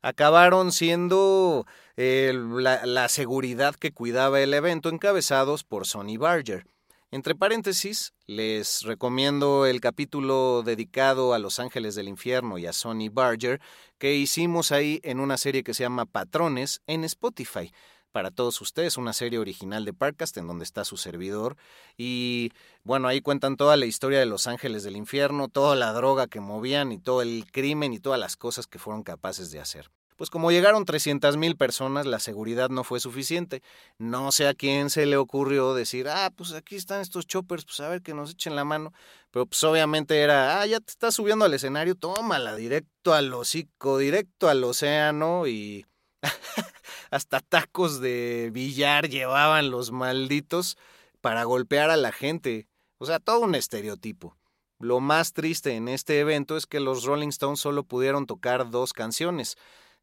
acabaron 0.00 0.72
siendo 0.72 1.66
eh, 1.98 2.32
la, 2.34 2.86
la 2.86 3.10
seguridad 3.10 3.74
que 3.74 3.92
cuidaba 3.92 4.40
el 4.40 4.54
evento 4.54 4.88
encabezados 4.88 5.64
por 5.64 5.84
Sonny 5.86 6.16
Barger. 6.16 6.66
Entre 7.12 7.36
paréntesis, 7.36 8.14
les 8.26 8.82
recomiendo 8.82 9.64
el 9.64 9.80
capítulo 9.80 10.64
dedicado 10.64 11.34
a 11.34 11.38
Los 11.38 11.60
Ángeles 11.60 11.94
del 11.94 12.08
Infierno 12.08 12.58
y 12.58 12.66
a 12.66 12.72
Sonny 12.72 13.08
Barger 13.10 13.60
que 13.96 14.16
hicimos 14.16 14.72
ahí 14.72 15.00
en 15.04 15.20
una 15.20 15.36
serie 15.36 15.62
que 15.62 15.72
se 15.72 15.84
llama 15.84 16.06
Patrones 16.06 16.82
en 16.88 17.04
Spotify 17.04 17.72
para 18.10 18.32
todos 18.32 18.60
ustedes, 18.60 18.96
una 18.96 19.12
serie 19.12 19.38
original 19.38 19.84
de 19.84 19.92
Parcast 19.92 20.36
en 20.36 20.48
donde 20.48 20.64
está 20.64 20.84
su 20.84 20.96
servidor. 20.96 21.56
Y 21.96 22.50
bueno, 22.82 23.06
ahí 23.06 23.20
cuentan 23.20 23.56
toda 23.56 23.76
la 23.76 23.86
historia 23.86 24.18
de 24.18 24.26
los 24.26 24.48
ángeles 24.48 24.82
del 24.82 24.96
infierno, 24.96 25.46
toda 25.48 25.76
la 25.76 25.92
droga 25.92 26.26
que 26.26 26.40
movían 26.40 26.90
y 26.90 26.98
todo 26.98 27.22
el 27.22 27.44
crimen 27.52 27.92
y 27.92 28.00
todas 28.00 28.18
las 28.18 28.36
cosas 28.36 28.66
que 28.66 28.80
fueron 28.80 29.04
capaces 29.04 29.52
de 29.52 29.60
hacer. 29.60 29.90
Pues 30.16 30.30
como 30.30 30.50
llegaron 30.50 30.86
300 30.86 31.36
mil 31.36 31.56
personas, 31.56 32.06
la 32.06 32.18
seguridad 32.18 32.70
no 32.70 32.84
fue 32.84 33.00
suficiente. 33.00 33.62
No 33.98 34.32
sé 34.32 34.48
a 34.48 34.54
quién 34.54 34.88
se 34.90 35.04
le 35.06 35.18
ocurrió 35.18 35.74
decir, 35.74 36.08
ah, 36.08 36.32
pues 36.34 36.52
aquí 36.52 36.76
están 36.76 37.00
estos 37.02 37.26
choppers, 37.26 37.64
pues 37.66 37.80
a 37.80 37.88
ver 37.88 38.02
que 38.02 38.14
nos 38.14 38.32
echen 38.32 38.56
la 38.56 38.64
mano. 38.64 38.92
Pero 39.30 39.46
pues 39.46 39.62
obviamente 39.64 40.20
era, 40.20 40.60
ah, 40.60 40.66
ya 40.66 40.80
te 40.80 40.90
estás 40.90 41.14
subiendo 41.14 41.44
al 41.44 41.54
escenario, 41.54 41.94
tómala, 41.94 42.56
directo 42.56 43.12
al 43.12 43.32
hocico, 43.34 43.98
directo 43.98 44.48
al 44.48 44.64
océano 44.64 45.46
y 45.46 45.84
hasta 47.10 47.40
tacos 47.40 48.00
de 48.00 48.50
billar 48.52 49.08
llevaban 49.08 49.70
los 49.70 49.92
malditos 49.92 50.78
para 51.20 51.44
golpear 51.44 51.90
a 51.90 51.96
la 51.96 52.12
gente. 52.12 52.68
O 52.98 53.06
sea, 53.06 53.20
todo 53.20 53.40
un 53.40 53.54
estereotipo. 53.54 54.36
Lo 54.78 55.00
más 55.00 55.32
triste 55.32 55.74
en 55.74 55.88
este 55.88 56.20
evento 56.20 56.56
es 56.56 56.66
que 56.66 56.80
los 56.80 57.04
Rolling 57.04 57.28
Stones 57.28 57.60
solo 57.60 57.84
pudieron 57.84 58.26
tocar 58.26 58.70
dos 58.70 58.92
canciones. 58.92 59.56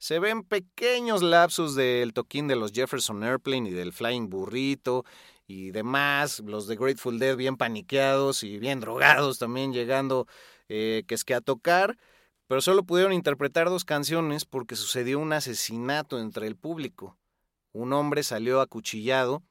Se 0.04 0.20
ven 0.20 0.44
pequeños 0.44 1.24
lapsos 1.24 1.76
del 1.76 2.12
toquín 2.12 2.50
de 2.50 2.58
los 2.58 2.74
Jefferson 2.74 3.24
Airplane 3.24 3.70
y 3.70 3.72
del 3.72 3.94
Flying 3.94 4.30
Burrito 4.30 5.06
y 5.48 5.72
demás, 5.72 6.42
los 6.46 6.68
de 6.68 6.76
Grateful 6.76 7.20
Dead 7.20 7.38
bien 7.38 7.56
paniqueados 7.56 8.44
y 8.44 8.60
bien 8.60 8.82
drogados 8.82 9.40
también 9.40 9.72
llegando 9.72 10.28
eh, 10.68 11.06
que 11.08 11.16
es 11.16 11.24
que 11.24 11.34
a 11.34 11.40
tocar, 11.40 11.98
pero 12.48 12.60
solo 12.60 12.84
pudieron 12.84 13.14
interpretar 13.14 13.70
dos 13.70 13.86
canciones 13.86 14.44
porque 14.44 14.76
sucedió 14.76 15.20
un 15.20 15.32
asesinato 15.32 16.20
entre 16.20 16.48
el 16.48 16.58
público. 16.58 17.18
Un 17.72 17.94
hombre 17.94 18.24
salió 18.24 18.60
acuchillado 18.60 19.42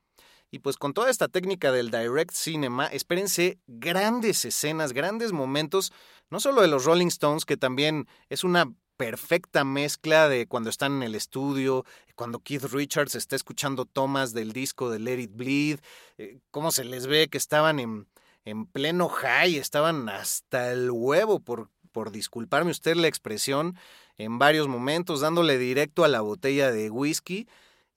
y 0.51 0.59
pues 0.59 0.77
con 0.77 0.93
toda 0.93 1.09
esta 1.09 1.29
técnica 1.29 1.73
del 1.73 1.91
direct 1.91 2.35
cinema, 2.35 2.89
espérense 2.89 3.59
grandes 3.67 4.45
escenas, 4.45 4.93
grandes 4.93 5.33
momentos, 5.33 5.95
no 6.29 6.41
solo 6.41 6.61
de 6.61 6.69
los 6.69 6.85
Rolling 6.85 7.07
Stones, 7.07 7.47
que 7.47 7.57
también 7.57 8.07
es 8.29 8.45
una 8.45 8.71
perfecta 9.03 9.65
mezcla 9.65 10.29
de 10.29 10.47
cuando 10.47 10.71
están 10.71 10.93
en 10.93 11.03
el 11.03 11.17
estudio, 11.17 11.85
cuando 12.15 12.39
Keith 12.39 12.63
Richards 12.67 13.17
está 13.17 13.35
escuchando 13.35 13.85
tomas 13.85 14.33
del 14.33 14.53
disco 14.53 14.91
de 14.91 15.01
Let 15.01 15.19
It 15.19 15.33
Bleed, 15.35 15.81
eh, 16.19 16.39
cómo 16.53 16.71
se 16.71 16.85
les 16.85 17.09
ve 17.09 17.27
que 17.27 17.37
estaban 17.37 17.81
en, 17.81 18.07
en 18.45 18.65
pleno 18.67 19.09
high, 19.09 19.57
estaban 19.57 20.09
hasta 20.09 20.71
el 20.71 20.93
huevo 20.93 21.41
por 21.41 21.69
por 21.91 22.11
disculparme 22.11 22.71
usted 22.71 22.97
la 22.97 23.09
expresión, 23.09 23.77
en 24.17 24.39
varios 24.39 24.67
momentos, 24.67 25.21
dándole 25.21 25.59
directo 25.59 26.05
a 26.05 26.09
la 26.09 26.23
botella 26.23 26.73
de 26.73 26.89
whisky. 26.89 27.47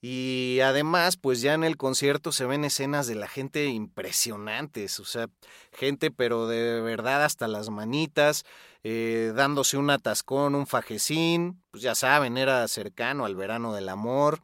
Y 0.08 0.60
además, 0.60 1.18
pues 1.18 1.42
ya 1.42 1.56
en 1.56 1.64
el 1.64 1.78
concierto 1.78 2.32
se 2.32 2.46
ven 2.46 2.64
escenas 2.64 3.08
de 3.08 3.16
la 3.16 3.28
gente 3.28 3.66
impresionantes, 3.66 5.00
o 5.00 5.04
sea, 5.04 5.30
gente 5.72 6.12
pero 6.12 6.46
de 6.46 6.80
verdad 6.80 7.24
hasta 7.24 7.48
las 7.48 7.72
manitas, 7.72 8.44
eh, 8.84 9.34
dándose 9.36 9.78
un 9.78 9.90
atascón, 9.90 10.54
un 10.54 10.68
fajecín, 10.68 11.64
pues 11.72 11.82
ya 11.82 11.96
saben, 11.96 12.38
era 12.38 12.68
cercano 12.68 13.26
al 13.26 13.36
verano 13.36 13.74
del 13.74 13.90
amor. 13.90 14.44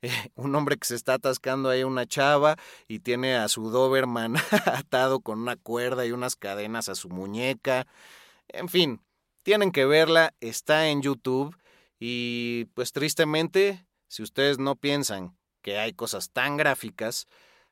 un 0.36 0.54
hombre 0.54 0.78
que 0.78 0.86
se 0.86 0.94
está 0.94 1.14
atascando 1.14 1.68
ahí 1.68 1.84
una 1.84 2.06
chava 2.06 2.56
y 2.88 3.00
tiene 3.00 3.36
a 3.36 3.48
su 3.48 3.68
Doberman 3.68 4.36
atado 4.64 5.20
con 5.20 5.38
una 5.38 5.56
cuerda 5.56 6.06
y 6.06 6.12
unas 6.12 6.34
cadenas 6.34 6.88
a 6.88 6.94
su 6.94 7.10
muñeca. 7.10 7.86
En 8.48 8.70
fin, 8.70 9.02
tienen 9.42 9.70
que 9.70 9.84
verla, 9.84 10.32
está 10.40 10.88
en 10.88 11.02
YouTube 11.02 11.54
y 12.00 12.70
pues 12.72 12.92
tristemente, 12.92 13.84
si 14.14 14.22
ustedes 14.22 14.60
no 14.60 14.76
piensan 14.76 15.36
que 15.60 15.80
hay 15.80 15.92
cosas 15.92 16.30
tan 16.30 16.56
gráficas, 16.56 17.26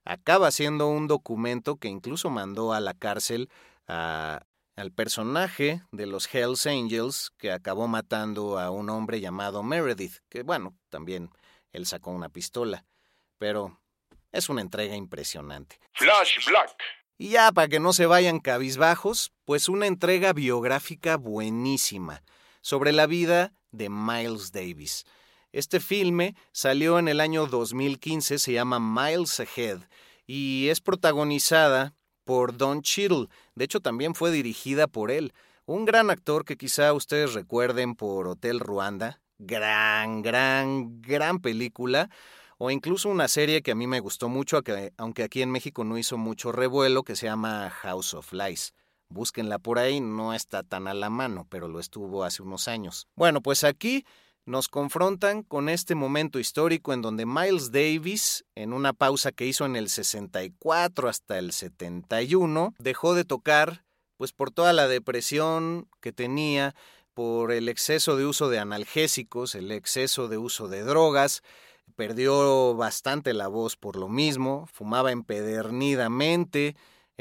acaba 0.05 0.51
siendo 0.51 0.89
un 0.89 1.07
documento 1.07 1.77
que 1.77 1.87
incluso 1.87 2.31
mandó 2.31 2.73
a 2.73 2.81
la 2.81 2.95
cárcel 2.95 3.49
al 3.87 4.91
personaje 4.93 5.85
de 5.93 6.07
los 6.07 6.35
Hells 6.35 6.67
Angels 6.67 7.31
que 7.39 7.53
acabó 7.53 7.87
matando 7.87 8.59
a 8.59 8.73
un 8.73 8.91
hombre 8.91 9.21
llamado 9.21 9.63
Meredith, 9.63 10.17
que 10.29 10.43
bueno, 10.43 10.75
también 10.89 11.31
él 11.73 11.87
sacó 11.87 12.11
una 12.11 12.29
pistola, 12.29 12.85
pero 13.39 13.81
es 14.33 14.49
una 14.49 14.63
entrega 14.63 14.97
impresionante. 14.97 15.79
Flash 15.93 16.45
Black. 16.49 16.77
Y 17.19 17.29
ya 17.29 17.53
para 17.53 17.69
que 17.69 17.79
no 17.79 17.93
se 17.93 18.07
vayan 18.07 18.41
cabizbajos, 18.41 19.33
pues 19.45 19.69
una 19.69 19.87
entrega 19.87 20.33
biográfica 20.33 21.19
buenísima 21.19 22.25
sobre 22.63 22.91
la 22.91 23.07
vida 23.07 23.53
de 23.71 23.89
Miles 23.89 24.51
Davis. 24.51 25.05
Este 25.53 25.81
filme 25.81 26.35
salió 26.53 26.99
en 26.99 27.09
el 27.09 27.21
año 27.21 27.47
2015, 27.47 28.39
se 28.39 28.53
llama 28.55 28.81
Miles 28.81 29.39
Ahead 29.39 29.81
y 30.27 30.69
es 30.69 30.81
protagonizada 30.81 31.95
por 32.25 32.57
Don 32.57 32.81
Cheadle. 32.81 33.29
De 33.55 33.67
hecho, 33.67 33.81
también 33.81 34.15
fue 34.15 34.31
dirigida 34.31 34.87
por 34.87 35.11
él. 35.11 35.35
Un 35.67 35.85
gran 35.85 36.09
actor 36.09 36.47
que 36.47 36.57
quizá 36.57 36.95
ustedes 36.95 37.35
recuerden 37.35 37.97
por 37.97 38.29
Hotel 38.29 38.61
Ruanda. 38.61 39.21
Gran, 39.39 40.23
gran, 40.23 41.03
gran 41.03 41.39
película 41.41 42.09
o 42.57 42.71
incluso 42.71 43.11
una 43.11 43.29
serie 43.29 43.61
que 43.61 43.73
a 43.73 43.75
mí 43.75 43.87
me 43.87 44.01
gustó 44.01 44.31
mucho, 44.31 44.63
aunque 44.97 45.23
aquí 45.23 45.43
en 45.43 45.51
México 45.51 45.85
no 45.85 45.99
hizo 45.99 46.17
mucho 46.17 46.53
revuelo, 46.53 47.03
que 47.03 47.17
se 47.17 47.27
llama 47.27 47.69
House 47.69 48.15
of 48.15 48.33
Lies. 48.33 48.73
Búsquenla 49.09 49.59
por 49.59 49.79
ahí, 49.79 50.01
no 50.01 50.33
está 50.33 50.63
tan 50.63 50.87
a 50.89 50.95
la 50.95 51.11
mano, 51.11 51.47
pero 51.51 51.69
lo 51.69 51.79
estuvo 51.81 52.25
hace 52.25 52.41
unos 52.41 52.69
años. 52.69 53.09
Bueno, 53.17 53.43
pues 53.43 53.65
aquí 53.65 54.07
nos 54.45 54.69
confrontan 54.69 55.43
con 55.43 55.69
este 55.69 55.95
momento 55.95 56.39
histórico 56.39 56.93
en 56.93 57.03
donde 57.03 57.27
Miles 57.27 57.71
Davis, 57.71 58.45
en 58.55 58.73
una 58.73 58.93
pausa 58.93 59.33
que 59.33 59.47
hizo 59.47 59.65
en 59.65 59.77
el 59.77 59.89
64 59.89 61.09
hasta 61.09 61.39
el 61.39 61.53
71, 61.53 62.75
dejó 62.79 63.15
de 63.15 63.25
tocar, 63.25 63.85
pues 64.17 64.33
por 64.33 64.51
toda 64.51 64.73
la 64.73 64.89
depresión 64.89 65.89
que 66.01 66.13
tenía, 66.13 66.75
por 67.15 67.53
el 67.53 67.69
exceso 67.69 68.17
de 68.17 68.25
uso 68.25 68.49
de 68.49 68.59
analgésicos, 68.59 69.55
el 69.55 69.71
exceso 69.71 70.29
de 70.29 70.39
uso 70.39 70.69
de 70.69 70.83
drogas, 70.83 71.43
perdió 71.95 72.75
bastante 72.75 73.35
la 73.35 73.49
voz 73.49 73.77
por 73.77 73.97
lo 73.97 74.09
mismo, 74.09 74.69
fumaba 74.73 75.13
empedernidamente, 75.13 76.75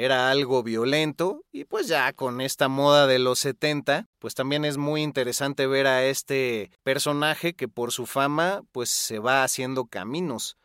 era 0.03 0.31
algo 0.31 0.63
violento 0.63 1.45
y 1.51 1.65
pues 1.65 1.87
ya 1.87 2.11
con 2.13 2.41
esta 2.41 2.67
moda 2.67 3.05
de 3.05 3.19
los 3.19 3.37
70, 3.37 4.07
pues 4.17 4.33
también 4.33 4.65
es 4.65 4.77
muy 4.77 5.03
interesante 5.03 5.67
ver 5.67 5.85
a 5.85 6.03
este 6.05 6.71
personaje 6.81 7.53
que 7.53 7.67
por 7.67 7.91
su 7.91 8.07
fama 8.07 8.63
pues 8.71 8.89
se 8.89 9.19
va 9.19 9.43
haciendo 9.43 9.85
caminos, 9.85 10.57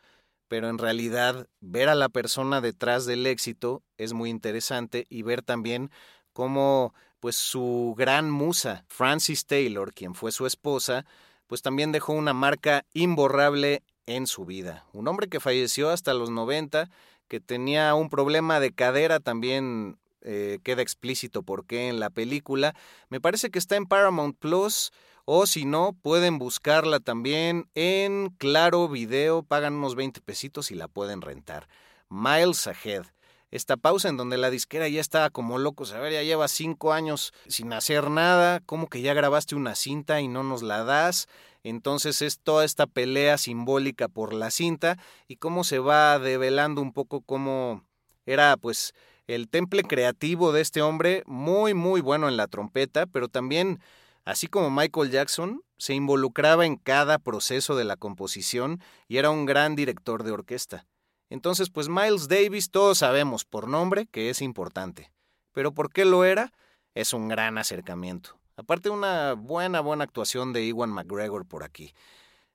pero 0.47 0.69
en 0.69 0.79
realidad 0.79 1.47
ver 1.59 1.87
a 1.87 1.93
la 1.93 2.09
persona 2.09 2.61
detrás 2.61 3.05
del 3.05 3.27
éxito 3.27 3.83
es 3.97 4.13
muy 4.13 4.31
interesante 4.31 5.05
y 5.07 5.21
ver 5.21 5.43
también 5.43 5.91
cómo 6.33 6.95
pues 7.19 7.35
su 7.35 7.93
gran 7.95 8.31
musa, 8.31 8.85
Francis 8.87 9.45
Taylor, 9.45 9.93
quien 9.93 10.15
fue 10.15 10.31
su 10.31 10.47
esposa, 10.47 11.05
pues 11.45 11.61
también 11.61 11.91
dejó 11.91 12.13
una 12.13 12.33
marca 12.33 12.85
imborrable 12.91 13.83
en 14.07 14.25
su 14.25 14.45
vida. 14.45 14.87
Un 14.93 15.07
hombre 15.07 15.27
que 15.27 15.39
falleció 15.39 15.91
hasta 15.91 16.15
los 16.15 16.31
90, 16.31 16.89
que 17.27 17.39
tenía 17.39 17.93
un 17.95 18.09
problema 18.09 18.59
de 18.59 18.71
cadera 18.71 19.19
también 19.19 19.97
eh, 20.21 20.59
queda 20.63 20.81
explícito 20.81 21.43
por 21.43 21.65
qué 21.65 21.89
en 21.89 21.99
la 21.99 22.09
película. 22.09 22.75
Me 23.09 23.21
parece 23.21 23.49
que 23.49 23.59
está 23.59 23.75
en 23.75 23.85
Paramount 23.85 24.37
Plus 24.37 24.91
o 25.29 25.45
si 25.45 25.65
no, 25.65 25.91
pueden 26.01 26.39
buscarla 26.39 27.01
también 27.01 27.69
en 27.75 28.29
Claro 28.37 28.87
Video, 28.87 29.43
pagan 29.43 29.73
unos 29.73 29.95
20 29.95 30.21
pesitos 30.21 30.71
y 30.71 30.75
la 30.75 30.87
pueden 30.87 31.21
rentar. 31.21 31.67
Miles 32.09 32.65
Ahead. 32.65 33.05
Esta 33.49 33.77
pausa 33.77 34.09
en 34.09 34.17
donde 34.17 34.37
la 34.37 34.49
disquera 34.49 34.89
ya 34.89 34.99
estaba 34.99 35.29
como 35.29 35.57
loco, 35.57 35.85
a 35.85 36.09
ya 36.09 36.21
lleva 36.21 36.47
cinco 36.49 36.91
años 36.91 37.33
sin 37.47 37.71
hacer 37.71 38.09
nada, 38.09 38.59
como 38.61 38.87
que 38.87 39.01
ya 39.01 39.13
grabaste 39.13 39.55
una 39.55 39.75
cinta 39.75 40.19
y 40.19 40.27
no 40.27 40.43
nos 40.43 40.63
la 40.63 40.83
das. 40.83 41.27
Entonces 41.63 42.21
es 42.21 42.39
toda 42.39 42.65
esta 42.65 42.87
pelea 42.87 43.37
simbólica 43.37 44.09
por 44.09 44.33
la 44.33 44.51
cinta 44.51 44.97
y 45.27 45.37
cómo 45.37 45.63
se 45.63 45.79
va 45.79 46.19
develando 46.19 46.81
un 46.81 46.91
poco 46.91 47.21
cómo 47.21 47.83
era 48.25 48.57
pues 48.57 48.93
el 49.27 49.49
temple 49.49 49.83
creativo 49.83 50.51
de 50.51 50.61
este 50.61 50.81
hombre, 50.81 51.23
muy 51.25 51.73
muy 51.73 52.01
bueno 52.01 52.27
en 52.27 52.37
la 52.37 52.47
trompeta, 52.47 53.05
pero 53.05 53.27
también, 53.27 53.79
así 54.25 54.47
como 54.47 54.69
Michael 54.69 55.11
Jackson, 55.11 55.61
se 55.77 55.93
involucraba 55.93 56.65
en 56.65 56.75
cada 56.75 57.17
proceso 57.17 57.75
de 57.75 57.85
la 57.85 57.95
composición 57.95 58.81
y 59.07 59.17
era 59.17 59.29
un 59.29 59.45
gran 59.45 59.75
director 59.75 60.23
de 60.23 60.31
orquesta. 60.31 60.85
Entonces, 61.29 61.69
pues 61.69 61.89
Miles 61.89 62.27
Davis 62.27 62.71
todos 62.71 62.99
sabemos 62.99 63.45
por 63.45 63.67
nombre 63.67 64.07
que 64.07 64.29
es 64.29 64.41
importante. 64.41 65.11
pero 65.53 65.73
¿por 65.73 65.91
qué 65.91 66.05
lo 66.05 66.23
era? 66.23 66.53
Es 66.93 67.13
un 67.13 67.27
gran 67.27 67.57
acercamiento. 67.57 68.37
Aparte 68.57 68.89
una 68.91 69.33
buena, 69.33 69.81
buena 69.81 70.03
actuación 70.03 70.53
de 70.53 70.63
Iwan 70.65 70.91
McGregor 70.91 71.47
por 71.47 71.63
aquí. 71.63 71.93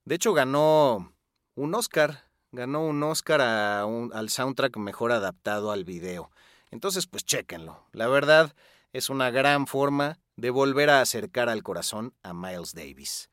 De 0.05 0.15
hecho 0.15 0.33
ganó 0.35 1.13
un 1.57 1.75
Oscar, 1.75 2.29
ganó 2.53 2.85
un 2.85 3.03
Oscar 3.03 3.41
al 3.41 4.31
soundtrack 4.31 4.77
mejor 4.77 5.11
adaptado 5.11 5.73
al 5.73 5.85
video. 5.85 6.31
Entonces 6.71 7.09
pues 7.09 7.25
chéquenlo. 7.25 7.87
La 7.93 8.07
verdad 8.07 8.55
es 8.93 9.11
una 9.11 9.31
gran 9.31 9.67
forma 9.67 10.19
de 10.37 10.51
volver 10.51 10.91
a 10.91 11.01
acercar 11.01 11.49
al 11.49 11.63
corazón 11.65 12.15
a 12.23 12.33
Miles 12.35 12.73
Davis. 12.73 13.32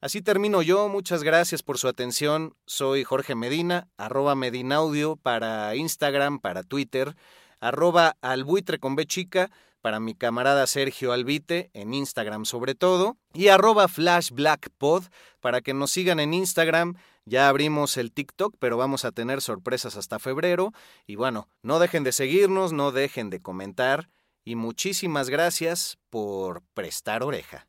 Así 0.00 0.22
termino 0.22 0.62
yo, 0.62 0.88
muchas 0.88 1.22
gracias 1.22 1.62
por 1.62 1.76
su 1.76 1.86
atención. 1.86 2.54
Soy 2.64 3.04
Jorge 3.04 3.34
Medina, 3.34 3.88
arroba 3.98 4.34
Medinaudio 4.34 5.16
para 5.16 5.76
Instagram, 5.76 6.38
para 6.38 6.62
Twitter, 6.62 7.16
arroba 7.60 8.16
albuitre 8.22 8.78
con 8.78 8.96
chica 8.96 9.50
para 9.82 10.00
mi 10.00 10.14
camarada 10.14 10.66
Sergio 10.66 11.12
Albite 11.12 11.70
en 11.74 11.92
Instagram 11.92 12.46
sobre 12.46 12.74
todo, 12.74 13.18
y 13.34 13.48
arroba 13.48 13.88
flashblackpod 13.88 15.04
para 15.40 15.60
que 15.60 15.74
nos 15.74 15.90
sigan 15.90 16.18
en 16.18 16.32
Instagram. 16.32 16.96
Ya 17.26 17.48
abrimos 17.48 17.98
el 17.98 18.12
TikTok, 18.12 18.56
pero 18.58 18.78
vamos 18.78 19.04
a 19.04 19.12
tener 19.12 19.42
sorpresas 19.42 19.96
hasta 19.96 20.18
febrero. 20.18 20.72
Y 21.06 21.16
bueno, 21.16 21.48
no 21.62 21.78
dejen 21.78 22.04
de 22.04 22.12
seguirnos, 22.12 22.72
no 22.72 22.90
dejen 22.90 23.28
de 23.28 23.40
comentar. 23.40 24.08
Y 24.44 24.54
muchísimas 24.54 25.28
gracias 25.28 25.98
por 26.08 26.62
prestar 26.74 27.22
oreja. 27.22 27.68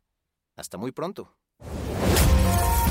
Hasta 0.56 0.78
muy 0.78 0.92
pronto. 0.92 1.36